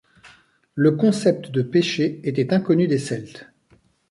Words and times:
Le 0.73 0.93
concept 0.93 1.51
de 1.51 1.61
péché 1.61 2.21
était 2.23 2.55
inconnu 2.55 2.87
des 2.87 2.97
Celtes. 2.97 3.45